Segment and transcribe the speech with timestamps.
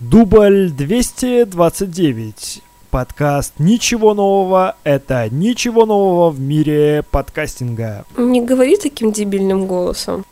[0.00, 2.62] Дубль 229.
[2.90, 8.04] Подкаст «Ничего нового»— это ничего нового в мире подкастинга.
[8.16, 10.24] Не говори таким дебильным голосом.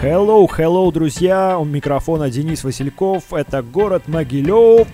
[0.00, 1.58] Hello, hello, друзья!
[1.58, 3.32] У микрофона Денис Васильков.
[3.32, 4.86] Это город Могилев.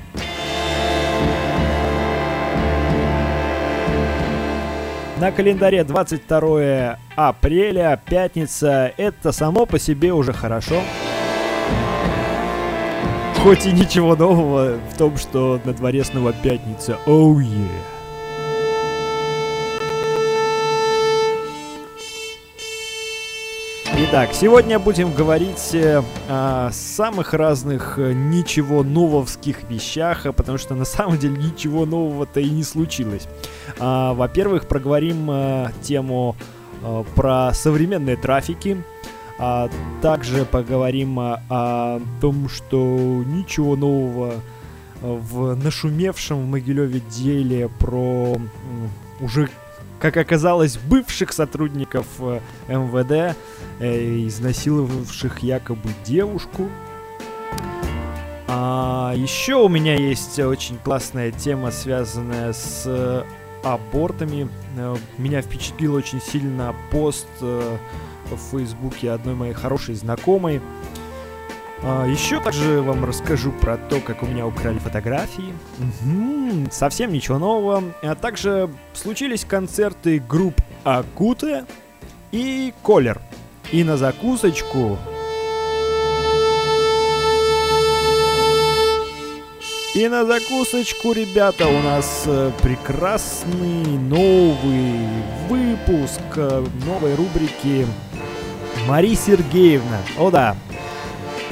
[5.20, 8.92] На календаре 22 апреля, пятница.
[8.96, 10.82] Это само по себе уже хорошо.
[13.40, 16.98] Хоть и ничего нового в том, что на дворе снова пятница.
[17.06, 17.93] Оу oh, yeah.
[24.16, 30.84] Итак, сегодня будем говорить э, о самых разных э, ничего нововских вещах, потому что на
[30.84, 33.26] самом деле ничего нового-то и не случилось.
[33.80, 36.36] А, во-первых, проговорим э, тему
[37.16, 38.84] про современные трафики,
[39.40, 39.68] а
[40.00, 44.34] также поговорим о том, что ничего нового
[45.00, 48.36] в нашумевшем в Могилеве деле про
[49.20, 49.48] уже
[50.04, 52.38] как оказалось, бывших сотрудников э,
[52.68, 53.34] МВД,
[53.80, 56.68] э, изнасиловавших якобы девушку.
[58.46, 63.22] А еще у меня есть очень классная тема, связанная с э,
[63.64, 64.50] абортами.
[65.16, 67.78] Меня впечатлил очень сильно пост в
[68.50, 70.60] Фейсбуке одной моей хорошей знакомой,
[71.86, 75.52] а, еще также вам расскажу про то, как у меня украли фотографии.
[75.78, 77.84] Угу, совсем ничего нового.
[78.02, 81.66] А также случились концерты групп Акуте
[82.32, 83.20] и Колер.
[83.70, 84.96] И на закусочку...
[89.94, 95.06] И на закусочку, ребята, у нас э, прекрасный новый
[95.48, 97.86] выпуск э, новой рубрики
[98.88, 99.98] Мари Сергеевна.
[100.18, 100.56] О да,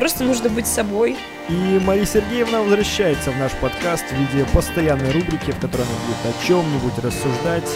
[0.03, 1.17] Просто нужно быть собой.
[1.49, 6.35] И Мария Сергеевна возвращается в наш подкаст в виде постоянной рубрики, в которой она будет
[6.35, 7.71] о чем-нибудь рассуждать.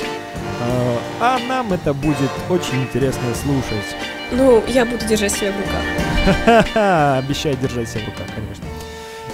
[0.61, 3.97] А, а нам это будет очень интересно слушать.
[4.33, 6.67] Ну, я буду держать себя в руках.
[7.25, 8.65] Обещаю держать себя в руках, конечно.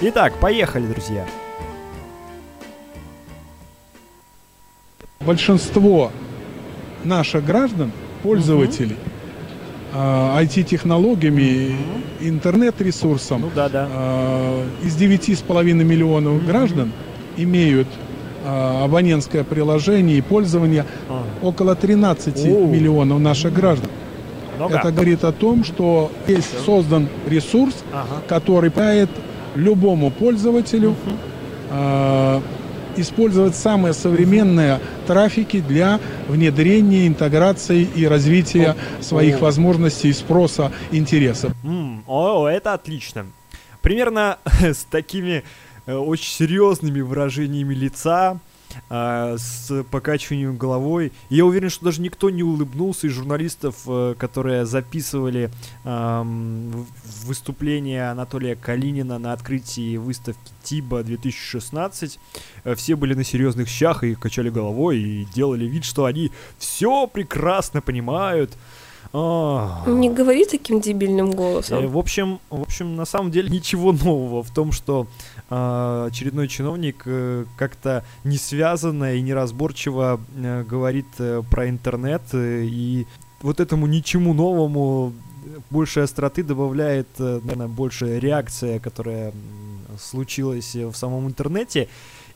[0.01, 1.25] Итак, поехали, друзья.
[5.19, 6.11] Большинство
[7.03, 9.12] наших граждан, пользователей, угу
[9.93, 13.41] IT-технологиями, а, интернет-ресурсом.
[13.41, 13.87] Ну, да, да.
[13.91, 16.91] А, из 9,5 миллионов граждан
[17.37, 17.87] имеют
[18.45, 21.23] а, абонентское приложение и пользование а.
[21.41, 22.65] около 13 О.
[22.65, 23.89] миллионов наших граждан.
[24.57, 24.77] Много.
[24.77, 28.21] Это говорит о том, что есть создан ресурс, ага.
[28.27, 29.09] который позволяет
[29.55, 32.41] любому пользователю угу
[32.97, 39.45] использовать самые современные трафики для внедрения, интеграции и развития о, своих о.
[39.45, 41.53] возможностей, спроса, интересов.
[41.63, 43.25] Mm, о, это отлично.
[43.81, 45.43] Примерно с такими
[45.85, 48.39] э, очень серьезными выражениями лица
[48.89, 51.11] а, с покачиванием головой.
[51.29, 55.51] И я уверен, что даже никто не улыбнулся из журналистов, а, которые записывали
[55.83, 56.25] а,
[57.25, 62.19] выступление Анатолия Калинина на открытии выставки Тиба 2016.
[62.63, 67.07] Э, все были на серьезных щах и качали головой и делали вид, что они все
[67.07, 68.57] прекрасно понимают.
[69.15, 69.83] А.
[69.85, 71.83] Не говори таким дебильным голосом.
[71.83, 75.05] Э, в общем, в общем, на самом деле ничего нового в том, что
[75.51, 81.05] э, очередной чиновник э, как-то не связанно и неразборчиво э, говорит
[81.51, 83.05] про интернет и
[83.43, 85.13] вот этому ничему новому
[85.69, 89.31] больше остроты добавляет, наверное, больше реакция, которая
[89.99, 91.87] случилась в самом интернете.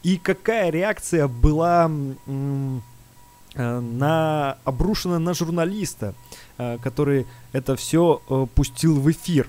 [0.04, 1.90] И какая реакция была
[3.58, 6.14] на обрушена на журналиста?
[6.60, 9.48] Э, который это все э, пустил в эфир.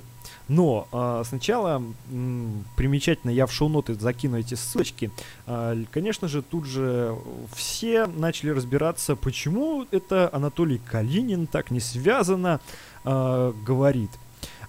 [0.48, 5.10] Но э, сначала м, примечательно, я в шоу-ноты закину эти ссылочки.
[5.46, 7.16] Э, конечно же, тут же
[7.54, 12.60] все начали разбираться, почему это Анатолий Калинин так не связано
[13.04, 14.10] э, говорит.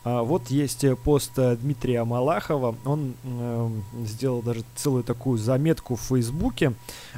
[0.04, 2.76] А, вот есть э, пост э, Дмитрия Малахова.
[2.86, 3.70] Он э,
[4.06, 6.74] сделал даже целую такую заметку в Фейсбуке.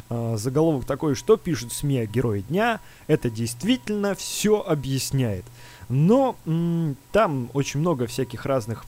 [0.09, 2.79] Э, заголовок такой, что пишут СМИ о герое дня.
[3.07, 5.45] Это действительно все объясняет.
[5.89, 6.35] Но
[7.11, 8.85] там очень много всяких разных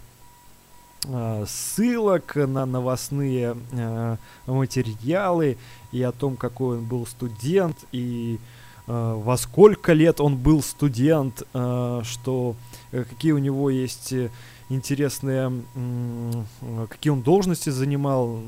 [1.06, 4.18] э, ссылок на новостные э,
[4.48, 5.58] материалы
[5.92, 11.44] и о том, какой он был студент и э, во сколько лет он был студент,
[11.54, 12.56] э, что
[12.94, 14.30] Э, какие у него есть э,
[14.70, 15.52] интересные,
[16.90, 18.40] какие он должности занимал.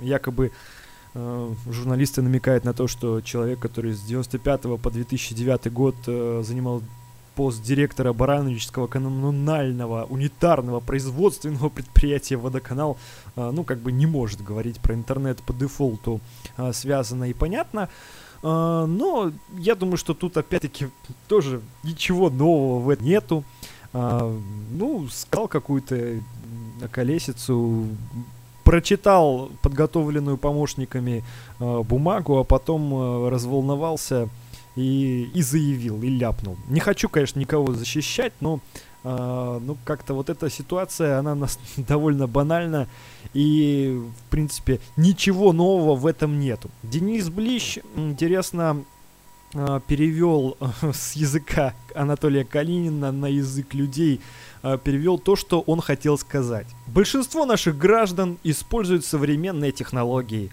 [0.00, 0.52] Якобы
[1.14, 6.82] э, журналисты намекают на то, что человек, который с 95 по 2009 год занимал
[7.38, 12.96] пост директора Барановического коммунального унитарного производственного предприятия «Водоканал»,
[13.36, 16.20] э, ну, как бы не может говорить про интернет по дефолту
[16.56, 17.80] э, связано и понятно.
[17.80, 17.88] Э,
[18.42, 20.88] но я думаю, что тут опять-таки
[21.26, 23.44] тоже ничего нового в этом нету.
[23.92, 24.38] Э,
[24.70, 26.20] ну, сказал какую-то
[26.90, 27.86] колесицу,
[28.64, 31.24] прочитал подготовленную помощниками
[31.58, 34.28] э, бумагу, а потом э, разволновался
[34.76, 36.56] и, и заявил, и ляпнул.
[36.68, 38.60] Не хочу, конечно, никого защищать, но
[39.04, 42.88] э, ну, как-то вот эта ситуация, она нас довольно банальна,
[43.34, 46.70] и, в принципе, ничего нового в этом нету.
[46.82, 48.84] Денис Блищ, интересно,
[49.54, 54.20] э, перевел с языка Анатолия Калинина на язык людей
[54.62, 56.66] э, перевел то, что он хотел сказать.
[56.86, 60.50] Большинство наших граждан используют современные технологии.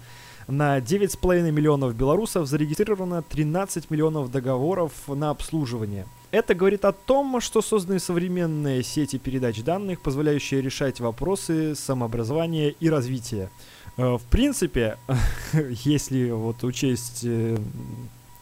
[0.48, 6.06] На 9,5 миллионов белорусов зарегистрировано 13 миллионов договоров на обслуживание.
[6.30, 12.90] Это говорит о том, что созданы современные сети передач данных, позволяющие решать вопросы самообразования и
[12.90, 13.50] развития.
[13.98, 14.98] Э, в принципе,
[15.84, 17.58] если вот учесть э,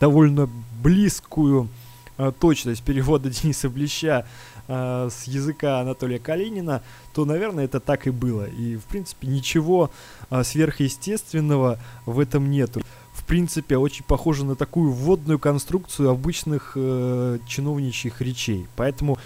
[0.01, 0.49] довольно
[0.81, 1.69] близкую
[2.17, 4.25] э, точность перевода Дениса Блеща
[4.67, 6.81] э, с языка Анатолия Калинина,
[7.13, 8.45] то, наверное, это так и было.
[8.45, 9.91] И, в принципе, ничего
[10.29, 12.81] э, сверхъестественного в этом нету.
[13.13, 18.67] В принципе, очень похоже на такую вводную конструкцию обычных э, чиновничьих речей.
[18.75, 19.17] Поэтому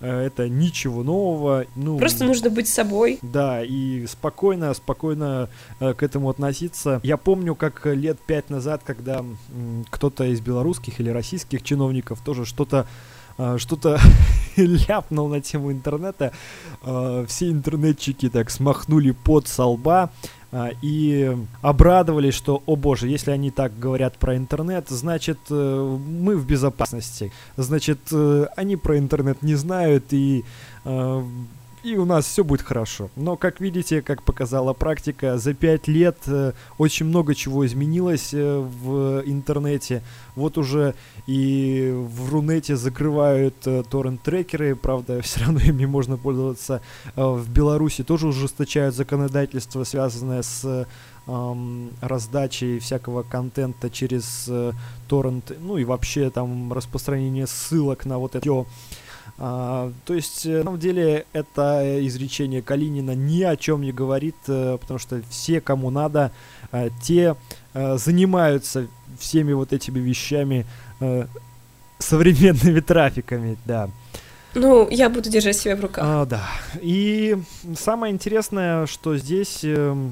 [0.00, 1.66] Э, это ничего нового.
[1.76, 3.18] Ну, Просто нужно быть собой.
[3.22, 5.48] Да, и спокойно, спокойно
[5.78, 7.00] э, к этому относиться.
[7.02, 9.24] Я помню, как лет пять назад, когда
[9.90, 12.86] кто-то из белорусских или российских чиновников тоже что-то
[13.58, 13.98] что-то
[14.56, 16.32] ляпнул на тему интернета,
[16.82, 20.10] э, все интернетчики так смахнули под со лба,
[20.52, 26.36] а, и обрадовались, что, о боже, если они так говорят про интернет, значит, э, мы
[26.36, 27.30] в безопасности.
[27.56, 30.44] Значит, э, они про интернет не знают, и
[30.84, 31.24] э,
[31.82, 33.10] и у нас все будет хорошо.
[33.16, 38.58] Но, как видите, как показала практика, за пять лет э, очень много чего изменилось э,
[38.58, 40.02] в интернете.
[40.36, 40.94] Вот уже
[41.26, 46.82] и в Рунете закрывают э, торрент-трекеры, правда, все равно ими можно пользоваться.
[47.16, 50.86] Э, в Беларуси тоже ужесточают законодательство, связанное с
[51.26, 54.72] эм, раздачей всякого контента через э,
[55.08, 58.46] торрент, ну и вообще там распространение ссылок на вот это
[59.40, 64.36] а, то есть, э, на самом деле, это изречение Калинина ни о чем не говорит,
[64.46, 66.30] э, потому что все, кому надо,
[66.72, 67.36] э, те
[67.72, 68.86] занимаются
[69.18, 70.66] всеми вот этими вещами,
[71.98, 73.90] современными трафиками, да.
[74.54, 76.04] Ну, я буду держать себя в руках.
[76.06, 76.42] А, да.
[76.80, 77.36] И
[77.76, 80.10] самое интересное, что здесь, э,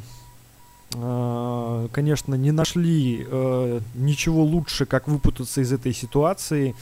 [0.94, 6.76] э, конечно, не нашли э, ничего лучше, как выпутаться из этой ситуации.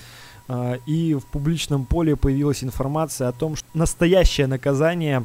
[0.49, 5.25] И в публичном поле появилась информация о том, что настоящее наказание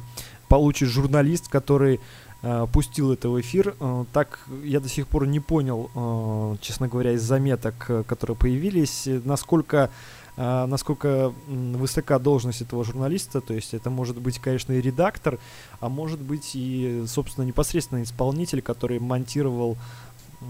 [0.51, 2.01] получит журналист, который
[2.41, 3.73] э, пустил это в эфир.
[3.79, 9.07] Э, так я до сих пор не понял, э, честно говоря, из заметок, которые появились,
[9.23, 9.89] насколько
[10.37, 15.39] насколько высока должность этого журналиста, то есть это может быть, конечно, и редактор,
[15.81, 19.77] а может быть и, собственно, непосредственно исполнитель, который монтировал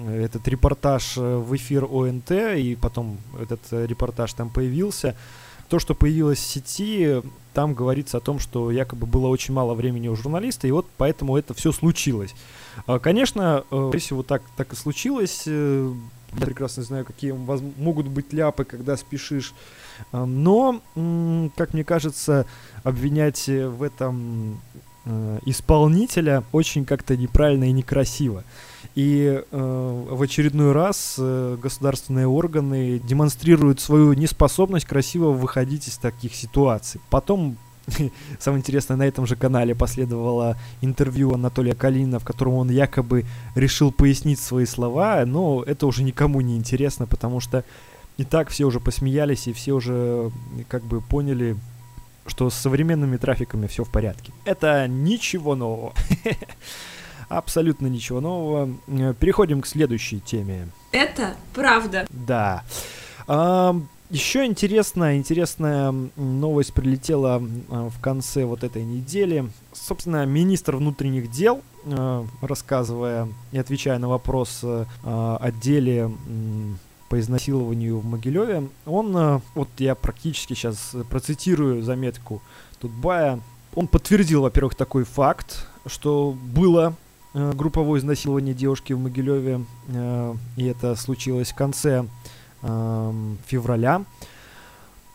[0.08, 5.16] этот репортаж э, в эфир ОНТ, и потом этот э, репортаж там появился.
[5.68, 7.22] То, что появилось в сети,
[7.54, 11.38] там говорится о том, что якобы было очень мало времени у журналиста, и вот поэтому
[11.38, 12.34] это все случилось.
[12.88, 15.44] А, конечно, э, скорее всего, так, так и случилось.
[15.46, 19.54] Я прекрасно знаю, какие могут быть ляпы, когда спешишь.
[20.14, 20.82] А, но,
[21.58, 22.46] как мне кажется,
[22.84, 24.62] обвинять в этом
[25.46, 28.44] исполнителя очень как-то неправильно и некрасиво.
[28.96, 36.36] И э, в очередной раз э, государственные органы демонстрируют свою неспособность красиво выходить из таких
[36.36, 37.00] ситуаций.
[37.10, 37.58] Потом
[38.40, 43.92] Самое интересное, на этом же канале последовало интервью Анатолия Калинина, в котором он якобы решил
[43.92, 47.64] пояснить свои слова, но это уже никому не интересно, потому что
[48.18, 50.32] и так все уже посмеялись, и все уже
[50.68, 51.58] как бы поняли,
[52.28, 54.32] что с современными трафиками все в порядке.
[54.46, 55.94] Это ничего нового.
[57.32, 58.70] Абсолютно ничего нового.
[58.88, 60.68] Э, переходим к следующей теме.
[60.92, 62.06] Это правда.
[62.10, 62.64] Да.
[63.28, 63.74] А,
[64.10, 69.50] еще интересная, интересная новость прилетела а, в конце вот этой недели.
[69.72, 76.12] Собственно, министр внутренних дел, а, рассказывая и отвечая на вопрос о деле
[77.08, 82.42] по изнасилованию в Могилеве, он, вот я практически сейчас процитирую заметку
[82.80, 83.40] Тутбая,
[83.76, 86.94] он подтвердил, во-первых, такой факт, что было э,
[87.34, 92.06] групповое изнасилование девушки в Могилеве, э, и это случилось в конце
[92.62, 93.14] э,
[93.46, 94.04] февраля.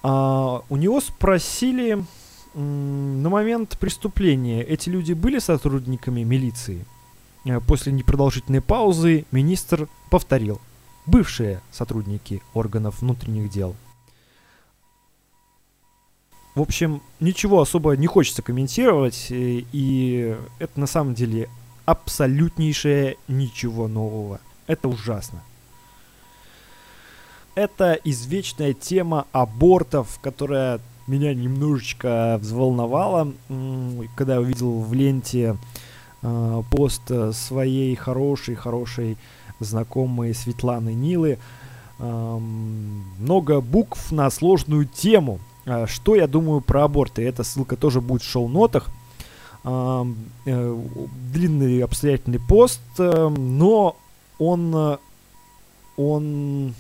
[0.03, 2.03] А, у него спросили
[2.55, 6.87] на момент преступления, эти люди были сотрудниками милиции?
[7.45, 10.61] Э, после непродолжительной паузы министр повторил.
[11.07, 13.77] Бывшие сотрудники органов внутренних дел.
[16.55, 21.49] В общем, ничего особо не хочется комментировать, э, и это на самом деле
[21.87, 24.40] абсолютнейшее ничего нового.
[24.66, 25.43] Это ужасно.
[27.55, 33.33] Это извечная тема абортов, которая меня немножечко взволновала,
[34.14, 35.57] когда я увидел в ленте
[36.23, 39.16] э, пост своей хорошей-хорошей
[39.61, 41.38] знакомой Светланы Нилы.
[41.99, 45.38] Э, много букв на сложную тему.
[45.64, 47.26] Э, что я думаю про аборты?
[47.26, 48.90] Эта ссылка тоже будет в шоу-нотах.
[49.67, 50.05] Э,
[50.47, 50.79] э,
[51.33, 53.97] длинный обстоятельный пост, э, но
[54.39, 54.99] он,
[55.97, 56.75] он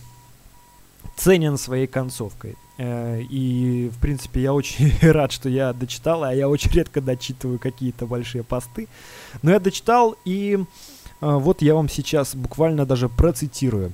[1.16, 2.56] ценен своей концовкой.
[2.78, 7.58] Э, и, в принципе, я очень рад, что я дочитал, а я очень редко дочитываю
[7.58, 8.86] какие-то большие посты.
[9.42, 10.62] Но я дочитал, и э,
[11.20, 13.92] вот я вам сейчас буквально даже процитирую.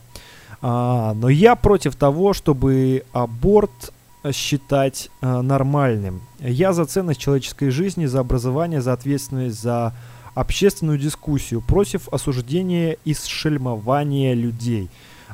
[0.65, 3.93] А, но я против того, чтобы аборт
[4.33, 6.21] считать а, нормальным.
[6.39, 9.95] Я за ценность человеческой жизни, за образование, за ответственность, за
[10.35, 14.89] общественную дискуссию, против осуждения и шельмования людей,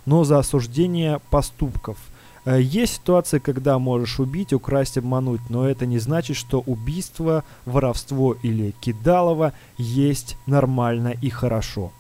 [0.07, 1.99] но за осуждение поступков–
[2.49, 8.37] Э, есть ситуации, когда можешь убить, украсть, обмануть, но это не значит, что убийство, воровство
[8.43, 11.93] или кидалово есть нормально и хорошо.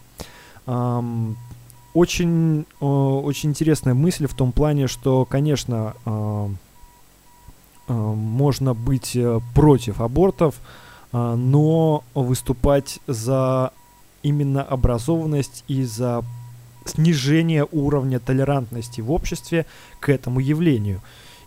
[0.66, 1.36] Um,
[1.94, 6.50] очень, uh, очень интересная мысль в том плане, что, конечно, uh,
[7.92, 10.56] можно быть uh, против абортов,
[11.12, 13.72] uh, но выступать за
[14.22, 16.24] именно образованность и за
[16.84, 19.66] снижение уровня толерантности в обществе
[20.00, 21.00] к этому явлению.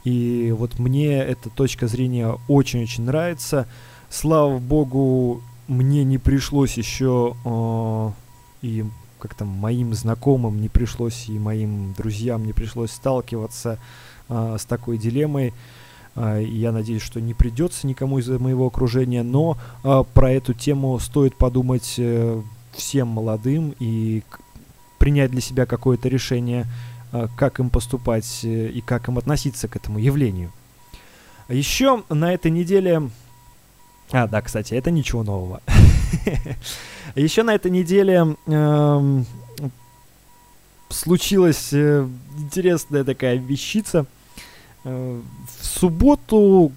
[0.03, 3.67] И вот мне эта точка зрения очень-очень нравится.
[4.09, 8.11] Слава богу, мне не пришлось еще э,
[8.61, 8.85] и
[9.19, 13.77] как-то моим знакомым не пришлось и моим друзьям не пришлось сталкиваться
[14.27, 15.49] э, с такой дилеммой.
[15.49, 15.53] Э,
[16.15, 21.35] я надеюсь, что не придется никому из моего окружения, но э, про эту тему стоит
[21.35, 22.41] подумать э,
[22.73, 24.23] всем молодым и
[24.97, 26.67] принять для себя какое-то решение,
[27.11, 30.51] э, как им поступать э, и как им относиться к этому явлению.
[31.49, 33.09] Еще на этой неделе...
[34.11, 35.61] А, да, кстати, это ничего нового.
[37.15, 39.25] Еще на этой неделе эм,
[40.89, 44.05] случилась э, интересная такая вещица.
[44.83, 45.21] В
[45.61, 46.71] субботу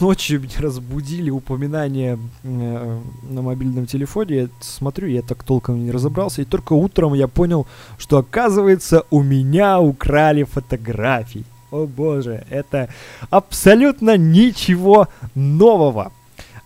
[0.00, 4.36] ночью меня разбудили упоминания э, на мобильном телефоне.
[4.36, 6.42] Я смотрю, я так толком не разобрался.
[6.42, 7.66] И только утром я понял,
[7.98, 11.44] что оказывается у меня украли фотографии.
[11.70, 12.88] О боже, это
[13.30, 16.12] абсолютно ничего нового.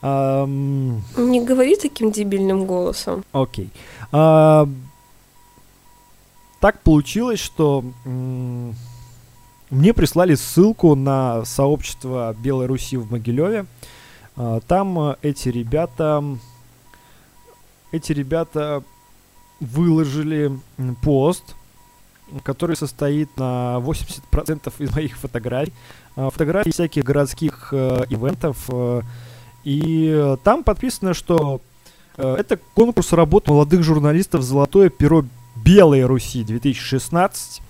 [0.01, 1.01] Um...
[1.17, 3.25] Не говори таким дебильным голосом.
[3.33, 3.71] Окей.
[4.13, 4.67] Okay.
[4.67, 4.73] Uh,
[6.61, 7.85] так получилось, что...
[8.05, 8.75] Um
[9.71, 13.67] мне прислали ссылку на сообщество Белой Руси в Могилеве.
[14.37, 16.25] А, там э, эти ребята,
[17.93, 18.83] эти ребята
[19.61, 20.59] выложили
[21.03, 21.55] пост,
[22.45, 25.75] который состоит на 80% из моих фотографий.
[26.17, 28.65] А, фотографий всяких городских э, ивентов.
[28.71, 29.03] Э,
[29.65, 31.61] и там подписано, что
[32.17, 37.61] это конкурс работ молодых журналистов «Золотое перо Белой Руси 2016».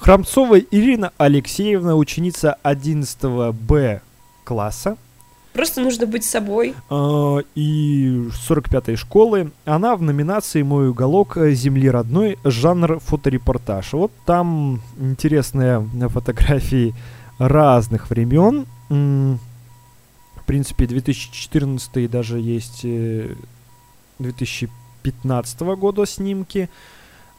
[0.00, 4.00] Храмцова Ирина Алексеевна, ученица 11 Б
[4.44, 4.96] класса.
[5.52, 6.74] Просто нужно быть собой.
[6.88, 9.50] Э, и 45-й школы.
[9.66, 12.38] Она в номинации «Мой уголок земли родной.
[12.44, 13.92] Жанр фоторепортаж».
[13.92, 16.94] Вот там интересные фотографии
[17.38, 18.66] разных времен.
[18.88, 19.38] В
[20.46, 22.86] принципе, 2014 даже есть
[24.18, 26.70] 2015 э, года снимки.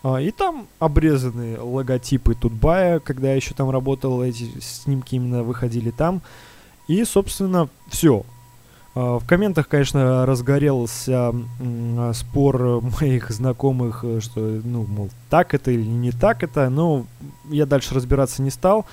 [0.03, 5.91] А, и там обрезаны логотипы Тутбая, когда я еще там работал, эти снимки именно выходили
[5.91, 6.22] там.
[6.88, 8.25] И, собственно, все.
[8.96, 11.34] А, в комментах, конечно, разгорелся
[12.13, 17.05] спор моих знакомых, э, что, ну, мол, так это или не так это, но
[17.50, 18.86] я дальше разбираться не стал.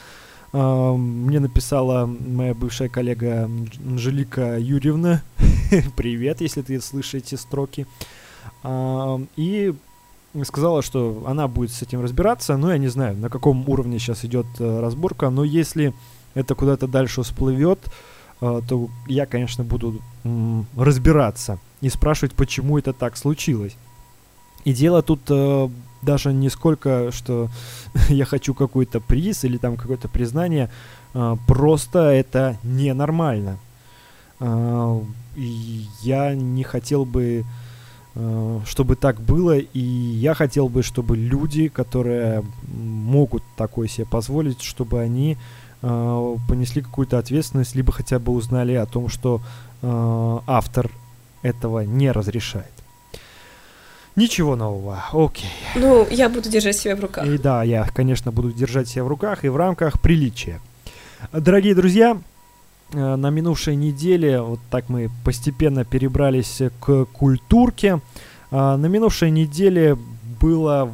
[0.52, 3.50] А, мне написала моя бывшая коллега
[3.84, 5.22] Анжелика Юрьевна.
[5.96, 7.86] Привет, если ты слышишь эти строки.
[9.36, 9.74] И
[10.44, 14.24] сказала, что она будет с этим разбираться, но я не знаю, на каком уровне сейчас
[14.24, 15.94] идет э, разборка, но если
[16.34, 17.78] это куда-то дальше всплывет,
[18.40, 23.76] э, то я, конечно, буду м, разбираться и спрашивать, почему это так случилось.
[24.64, 25.68] И дело тут э,
[26.02, 27.48] даже не сколько, что
[28.08, 30.70] я хочу какой-то приз или там какое-то признание,
[31.14, 33.58] а, просто это ненормально.
[34.40, 35.02] А,
[35.36, 37.44] я не хотел бы,
[38.66, 45.00] чтобы так было, и я хотел бы, чтобы люди, которые могут такое себе позволить, чтобы
[45.00, 45.36] они
[45.80, 49.40] понесли какую-то ответственность, либо хотя бы узнали о том, что
[49.80, 50.90] автор
[51.42, 52.72] этого не разрешает.
[54.16, 55.48] Ничего нового, окей.
[55.76, 57.24] Ну, я буду держать себя в руках.
[57.24, 60.60] И да, я, конечно, буду держать себя в руках и в рамках приличия.
[61.32, 62.18] Дорогие друзья, э,
[62.92, 68.00] на минувшей неделе вот так мы постепенно перебрались к культурке.
[68.50, 69.96] А, на минувшей неделе
[70.40, 70.90] было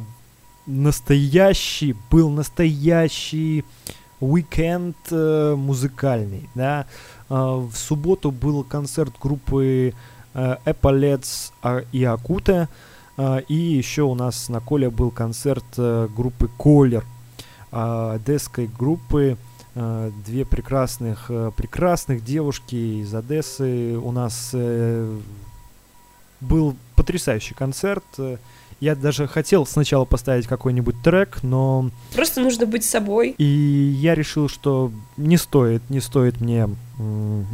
[0.65, 3.63] настоящий, был настоящий
[4.19, 6.85] уикенд э, музыкальный, да.
[7.29, 9.93] А, в субботу был концерт группы
[10.33, 11.53] э, Эполец
[11.91, 12.67] и Акуте.
[13.17, 17.05] А, и еще у нас на Коле был концерт э, группы Колер,
[17.71, 19.37] а, одесской группы.
[19.75, 23.97] А, две прекрасных, э, прекрасных девушки из Одессы.
[23.97, 25.19] У нас э,
[26.39, 28.05] был потрясающий концерт.
[28.79, 31.89] Я даже хотел сначала поставить какой-нибудь трек, но...
[32.13, 33.35] Просто нужно быть собой.
[33.37, 36.69] И я решил, что не стоит, не стоит мне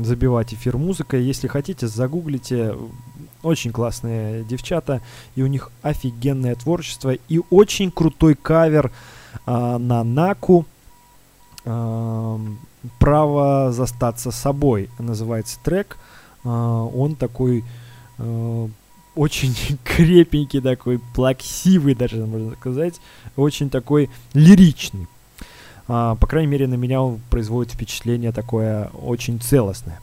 [0.03, 1.23] забивать эфир музыкой.
[1.23, 2.75] Если хотите, загуглите.
[3.43, 5.01] Очень классные девчата,
[5.33, 8.91] и у них офигенное творчество, и очень крутой кавер
[9.47, 10.67] а, на Наку.
[11.63, 15.97] «Право застаться собой» называется трек.
[16.43, 17.63] А, он такой
[18.17, 18.69] а,
[19.15, 22.99] очень крепенький такой, плаксивый даже, можно сказать,
[23.35, 25.07] очень такой лиричный.
[25.87, 29.99] А, по крайней мере, на меня он производит впечатление такое очень целостное.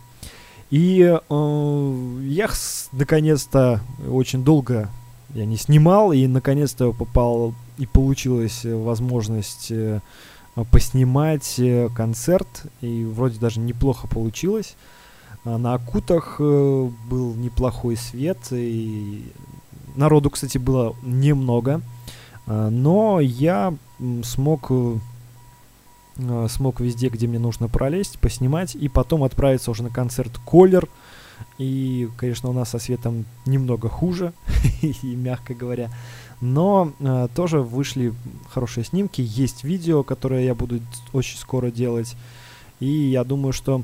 [0.71, 2.50] И э, я
[2.93, 4.91] наконец-то очень долго
[5.35, 10.00] я не снимал, и наконец-то попал и получилась возможность э,
[10.65, 14.77] поснимать э, концерт, и вроде даже неплохо получилось.
[15.45, 19.25] А на Акутах э, был неплохой свет, и
[19.97, 21.80] народу, кстати, было немного,
[22.47, 23.75] э, но я
[24.23, 24.97] смог э,
[26.17, 30.89] э, смог везде, где мне нужно пролезть, поснимать и потом отправиться уже на концерт Колер.
[31.59, 34.32] И, конечно, у нас со светом немного хуже,
[34.82, 35.91] и мягко говоря.
[36.41, 38.15] Но э, тоже вышли
[38.51, 40.81] хорошие снимки, есть видео, которое я буду
[41.13, 42.17] очень скоро делать.
[42.81, 43.83] И я думаю, что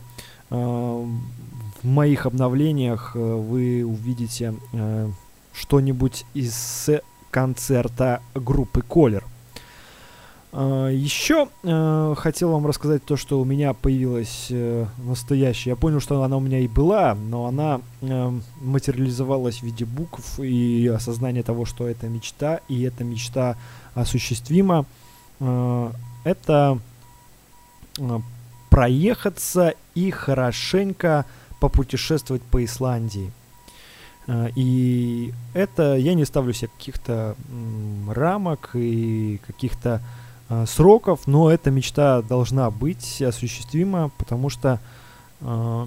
[0.50, 5.10] э, в моих обновлениях э, вы увидите э,
[5.52, 6.90] что-нибудь из
[7.30, 9.24] концерта группы Колер.
[10.54, 15.70] Uh, еще uh, хотел вам рассказать то, что у меня появилась uh, настоящая.
[15.70, 20.38] Я понял, что она у меня и была, но она uh, материализовалась в виде букв
[20.38, 23.56] и осознание того, что это мечта, и эта мечта
[23.94, 24.86] осуществима.
[25.40, 26.78] Uh, это
[28.70, 31.26] проехаться и хорошенько
[31.58, 33.32] попутешествовать по Исландии.
[34.56, 37.36] И это я не ставлю себе каких-то
[38.08, 40.00] рамок и каких-то
[40.48, 44.80] э, сроков, но эта мечта должна быть осуществима, потому что,
[45.40, 45.86] э,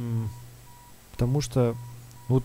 [1.11, 1.75] потому что
[2.27, 2.43] вот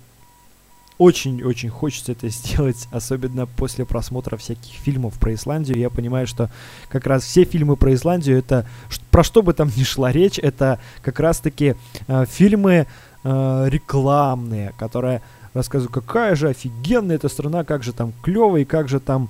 [0.99, 5.79] очень-очень хочется это сделать, особенно после просмотра всяких фильмов про Исландию.
[5.79, 6.51] Я понимаю, что
[6.89, 8.67] как раз все фильмы про Исландию, это
[9.11, 11.75] про что бы там ни шла речь, это как раз-таки
[12.07, 12.87] э, фильмы
[13.25, 15.23] э, рекламные, которые
[15.55, 19.29] рассказывают, какая же офигенная эта страна, как же там клево и как же там эм,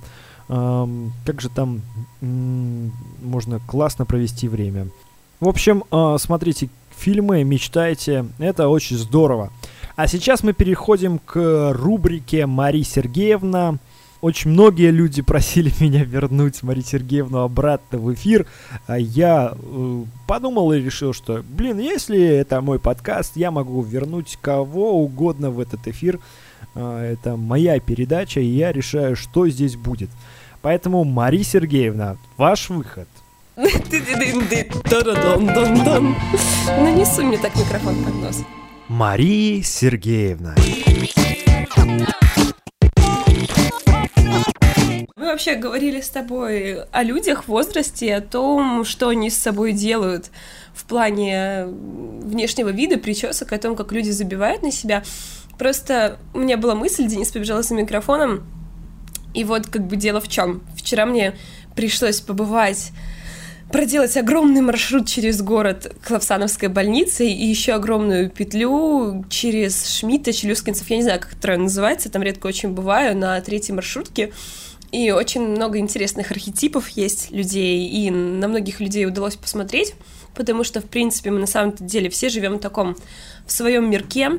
[1.25, 1.81] как же там
[2.21, 4.87] можно классно провести время.
[5.39, 9.51] В общем, э, смотрите фильмы, мечтайте, это очень здорово.
[9.95, 13.77] А сейчас мы переходим к рубрике Мари Сергеевна.
[14.21, 18.47] Очень многие люди просили меня вернуть Марию Сергеевну обратно в эфир.
[18.87, 24.37] А я э, подумал и решил, что, блин, если это мой подкаст, я могу вернуть
[24.41, 26.19] кого угодно в этот эфир.
[26.73, 30.09] Э, это моя передача, и я решаю, что здесь будет.
[30.63, 33.09] Поэтому, Мария Сергеевна, ваш выход.
[36.79, 38.41] Нанесу мне так микрофон под нос.
[38.87, 40.55] Мария Сергеевна.
[45.17, 49.73] Мы вообще говорили с тобой о людях в возрасте, о том, что они с собой
[49.73, 50.31] делают
[50.73, 55.03] в плане внешнего вида, причесок, о том, как люди забивают на себя.
[55.59, 58.45] Просто у меня была мысль, Денис побежал за микрофоном,
[59.33, 60.61] и вот как бы дело в чем.
[60.75, 61.33] Вчера мне
[61.75, 62.91] пришлось побывать
[63.73, 70.87] проделать огромный маршрут через город к Лавсановской больнице и еще огромную петлю через Шмидта, Челюскинцев,
[70.91, 74.31] я не знаю, как это называется, там редко очень бываю, на третьей маршрутке.
[74.91, 79.95] и очень много интересных архетипов есть людей, и на многих людей удалось посмотреть,
[80.35, 82.95] потому что, в принципе, мы на самом деле все живем в таком,
[83.47, 84.33] в своем мирке.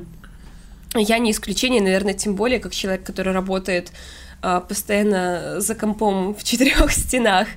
[0.94, 3.90] Я не исключение, наверное, тем более, как человек, который работает
[4.68, 7.48] постоянно за компом в четырех стенах.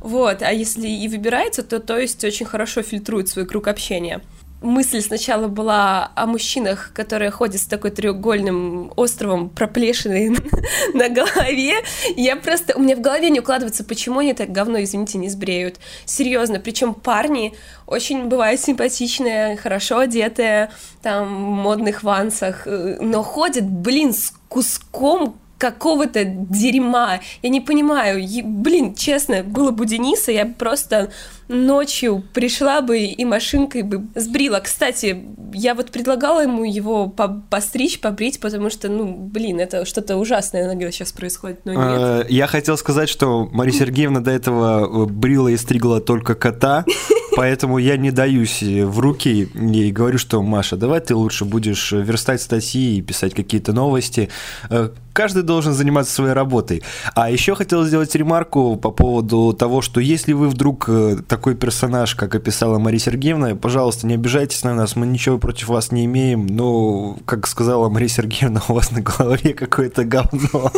[0.00, 4.20] Вот, а если и выбирается, то, то есть очень хорошо фильтрует свой круг общения
[4.62, 10.30] мысль сначала была о мужчинах, которые ходят с такой треугольным островом проплешиной
[10.94, 11.76] на голове.
[12.16, 12.76] Я просто...
[12.76, 15.76] У меня в голове не укладывается, почему они так говно, извините, не сбреют.
[16.04, 16.60] Серьезно.
[16.60, 17.54] Причем парни
[17.86, 20.70] очень бывают симпатичные, хорошо одетые,
[21.02, 27.20] там, в модных вансах, э, но ходят, блин, с куском какого-то дерьма.
[27.42, 28.26] Я не понимаю.
[28.44, 31.10] Блин, честно, было бы Дениса, я просто
[31.48, 34.60] ночью пришла бы и машинкой бы сбрила.
[34.60, 37.08] Кстати, я вот предлагала ему его
[37.50, 41.80] постричь, побрить, потому что, ну, блин, это что-то ужасное иногда сейчас происходит, но нет.
[41.82, 46.84] А, я хотел сказать, что Мария Сергеевна до этого брила и стригла только кота,
[47.36, 52.42] поэтому я не даюсь в руки и говорю, что, Маша, давай ты лучше будешь верстать
[52.42, 54.28] статьи и писать какие-то новости.
[54.68, 56.82] Э, каждый должен заниматься своей работой.
[57.14, 62.14] А еще хотел сделать ремарку по поводу того, что если вы вдруг э, такой персонаж,
[62.14, 66.46] как описала Мария Сергеевна, пожалуйста, не обижайтесь на нас, мы ничего против вас не имеем,
[66.46, 70.72] но, как сказала Мария Сергеевна, у вас на голове какое-то говно.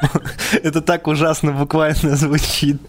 [0.62, 2.80] Это так ужасно буквально звучит.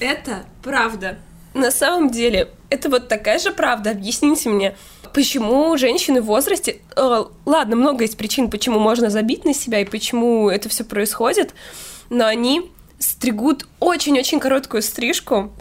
[0.00, 1.18] Это правда.
[1.54, 3.90] На самом деле, это вот такая же правда.
[3.90, 4.74] Объясните мне,
[5.12, 6.80] почему женщины в возрасте...
[6.96, 11.54] Э, ладно, много есть причин, почему можно забить на себя и почему это все происходит,
[12.08, 15.52] но они стригут очень-очень короткую стрижку,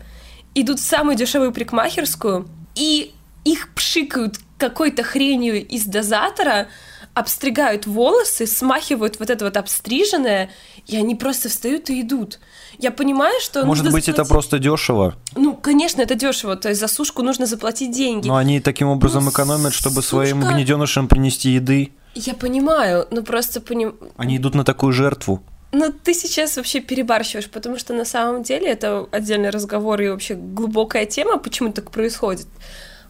[0.55, 6.67] идут в самую дешевую парикмахерскую, и их пшикают какой-то хренью из дозатора,
[7.13, 10.49] обстригают волосы, смахивают вот это вот обстриженное,
[10.87, 12.39] и они просто встают и идут.
[12.77, 14.09] Я понимаю, что может быть заплатить...
[14.13, 15.15] это просто дешево.
[15.35, 16.55] Ну, конечно, это дешево.
[16.55, 18.27] То есть за сушку нужно заплатить деньги.
[18.27, 20.09] Но они таким образом ну, экономят, чтобы сушка...
[20.09, 21.91] своим гнеденышам принести еды.
[22.15, 23.95] Я понимаю, но просто поним...
[24.17, 25.43] Они идут на такую жертву.
[25.73, 30.35] Ну, ты сейчас вообще перебарщиваешь, потому что на самом деле это отдельный разговор и вообще
[30.35, 32.47] глубокая тема, почему так происходит.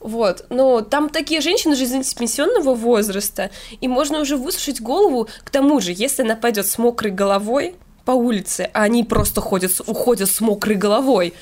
[0.01, 5.27] Вот, но там такие женщины же из пенсионного возраста, и можно уже высушить голову.
[5.43, 9.71] К тому же, если она пойдет с мокрой головой по улице, а они просто ходят,
[9.85, 11.33] уходят с мокрой головой,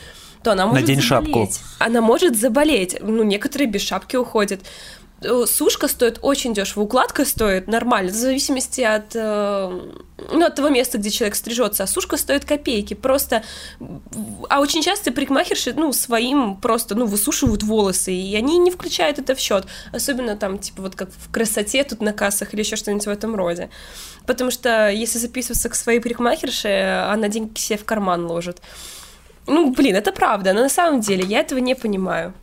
[0.43, 1.33] то она может Надень заболеть.
[1.33, 1.49] шапку.
[1.79, 2.97] Она может заболеть.
[3.01, 4.61] Ну, некоторые без шапки уходят.
[5.21, 9.81] Э, сушка стоит очень дешево, укладка стоит нормально, в зависимости от, э,
[10.31, 13.43] ну, от того места, где человек стрижется, а сушка стоит копейки, просто,
[14.49, 19.35] а очень часто парикмахерши, ну, своим просто, ну, высушивают волосы, и они не включают это
[19.35, 23.05] в счет, особенно там, типа, вот как в красоте тут на кассах или еще что-нибудь
[23.05, 23.69] в этом роде,
[24.25, 28.61] потому что если записываться к своей парикмахерше, она деньги себе в карман ложит,
[29.49, 32.33] ну, блин, это правда, но на самом деле я этого не понимаю.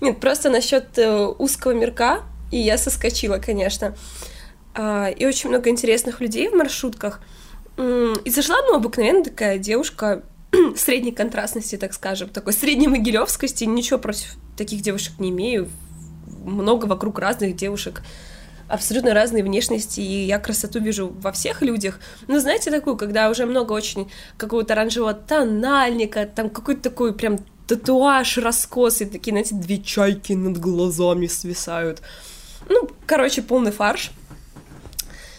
[0.00, 3.94] Нет, просто насчет э, узкого мирка, и я соскочила, конечно.
[4.74, 7.20] А, и очень много интересных людей в маршрутках.
[7.78, 10.22] И зашла, ну, обыкновенная такая девушка
[10.76, 13.64] средней контрастности, так скажем, такой средней могилевскости.
[13.64, 15.68] Ничего против таких девушек не имею.
[16.44, 18.02] Много вокруг разных девушек
[18.68, 22.00] абсолютно разные внешности, и я красоту вижу во всех людях.
[22.28, 28.38] Но знаете такую, когда уже много очень какого-то оранжевого тональника, там какой-то такой прям татуаж
[28.38, 32.00] раскосый, такие, знаете, две чайки над глазами свисают.
[32.68, 34.10] Ну, короче, полный фарш.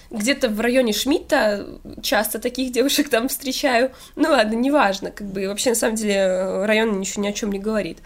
[0.09, 1.67] Где-то в районе Шмидта
[2.01, 3.91] часто таких девушек там встречаю.
[4.15, 7.59] Ну ладно, неважно, как бы вообще на самом деле район ничего ни о чем не
[7.59, 7.97] говорит.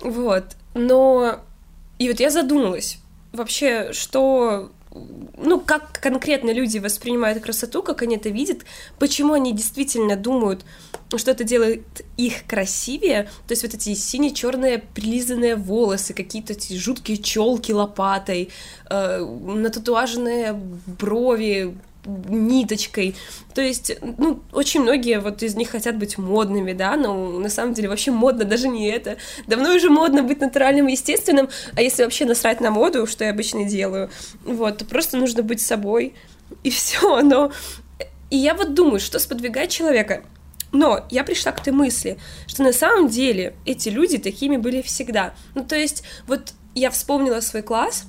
[0.00, 0.44] Вот.
[0.74, 1.40] Но
[1.98, 2.98] и вот я задумалась,
[3.32, 4.70] вообще, что
[5.36, 8.62] ну, как конкретно люди воспринимают красоту, как они это видят,
[8.98, 10.64] почему они действительно думают,
[11.16, 11.84] что это делает
[12.16, 18.50] их красивее, то есть вот эти сине-черные прилизанные волосы, какие-то эти жуткие челки лопатой,
[18.88, 20.54] э, нататуаженные
[20.98, 23.14] брови, ниточкой.
[23.54, 27.74] То есть, ну, очень многие вот из них хотят быть модными, да, но на самом
[27.74, 29.16] деле вообще модно даже не это.
[29.46, 33.30] Давно уже модно быть натуральным и естественным, а если вообще насрать на моду, что я
[33.30, 34.10] обычно делаю,
[34.44, 36.14] вот, то просто нужно быть собой,
[36.62, 37.52] и все, но...
[38.30, 40.22] И я вот думаю, что сподвигает человека.
[40.70, 45.34] Но я пришла к той мысли, что на самом деле эти люди такими были всегда.
[45.56, 48.04] Ну, то есть, вот я вспомнила свой класс,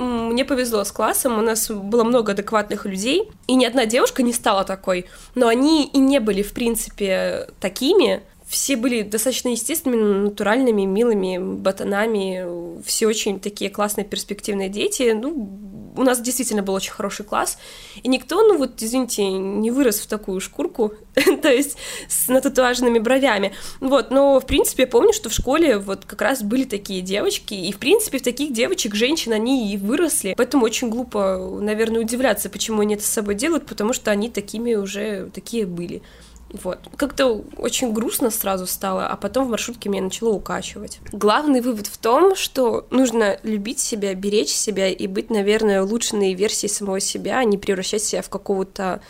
[0.00, 4.32] мне повезло с классом, у нас было много адекватных людей, и ни одна девушка не
[4.32, 10.82] стала такой, но они и не были, в принципе, такими, все были достаточно естественными, натуральными,
[10.82, 17.24] милыми ботанами, все очень такие классные перспективные дети, ну, у нас действительно был очень хороший
[17.24, 17.58] класс,
[18.02, 20.94] и никто, ну вот, извините, не вырос в такую шкурку,
[21.42, 21.76] то есть
[22.08, 23.52] с нататуаженными бровями.
[23.80, 27.54] Вот, но, в принципе, я помню, что в школе вот как раз были такие девочки,
[27.54, 32.48] и, в принципе, в таких девочек, женщин, они и выросли, поэтому очень глупо, наверное, удивляться,
[32.50, 36.02] почему они это с собой делают, потому что они такими уже, такие были.
[36.52, 36.78] Вот.
[36.96, 40.98] Как-то очень грустно сразу стало, а потом в маршрутке меня начало укачивать.
[41.12, 46.70] Главный вывод в том, что нужно любить себя, беречь себя и быть, наверное, улучшенной версией
[46.70, 49.00] самого себя, а не превращать себя в какого-то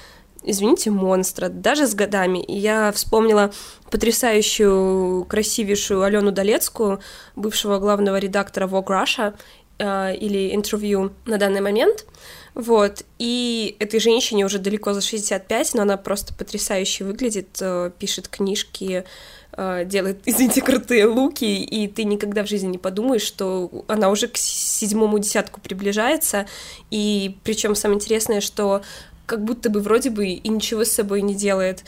[0.42, 2.38] извините, монстра, даже с годами.
[2.38, 3.52] И я вспомнила
[3.90, 7.00] потрясающую, красивейшую Алену Долецкую,
[7.36, 9.34] бывшего главного редактора Vogue Russia,
[9.80, 12.06] э, или интервью на данный момент—
[12.54, 18.28] вот, и этой женщине уже далеко за 65, но она просто потрясающе выглядит, э, пишет
[18.28, 19.04] книжки,
[19.52, 24.26] э, делает, извините, крутые луки, и ты никогда в жизни не подумаешь, что она уже
[24.26, 26.46] к седьмому десятку приближается,
[26.90, 28.82] и причем самое интересное, что
[29.26, 31.84] как будто бы вроде бы и ничего с собой не делает.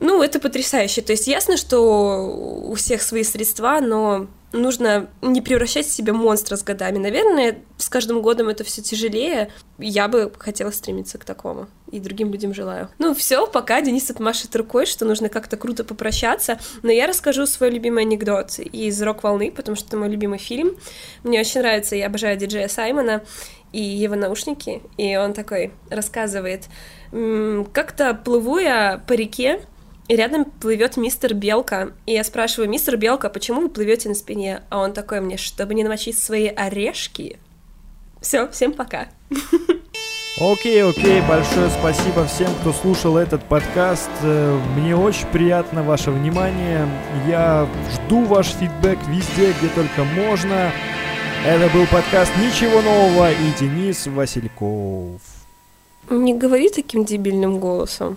[0.00, 1.00] Ну, это потрясающе.
[1.00, 6.56] То есть ясно, что у всех свои средства, но нужно не превращать в себя монстра
[6.56, 6.98] с годами.
[6.98, 9.50] Наверное, с каждым годом это все тяжелее.
[9.78, 11.68] Я бы хотела стремиться к такому.
[11.90, 12.88] И другим людям желаю.
[12.98, 16.58] Ну, все, пока Денис отмашет рукой, что нужно как-то круто попрощаться.
[16.82, 20.76] Но я расскажу свой любимый анекдот из «Рок-волны», потому что это мой любимый фильм.
[21.24, 23.22] Мне очень нравится, я обожаю диджея Саймона
[23.72, 24.82] и его наушники.
[24.96, 26.64] И он такой рассказывает.
[27.10, 29.60] Как-то плыву я по реке,
[30.08, 31.92] и рядом плывет мистер Белка.
[32.06, 34.62] И я спрашиваю, мистер Белка, почему вы плывете на спине?
[34.70, 37.38] А он такой мне, чтобы не намочить свои орешки.
[38.20, 39.08] Все, всем пока.
[40.40, 44.08] Окей, окей, большое спасибо всем, кто слушал этот подкаст.
[44.22, 46.88] Э, мне очень приятно ваше внимание.
[47.26, 50.70] Я жду ваш фидбэк везде, где только можно.
[51.44, 55.20] Это был подкаст «Ничего нового» и Денис Васильков.
[56.08, 58.16] Не говори таким дебильным голосом.